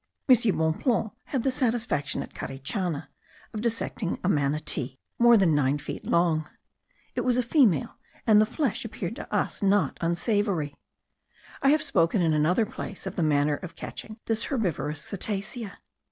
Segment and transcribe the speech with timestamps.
[0.27, 0.35] M.
[0.57, 3.09] Bonpland had the satisfaction at Carichana
[3.53, 6.49] of dissecting a manatee more than nine feet long.
[7.13, 10.73] It was a female, and the flesh appeared to us not unsavoury.
[11.61, 15.77] I have spoken in another place of the manner of catching this herbivorous cetacea.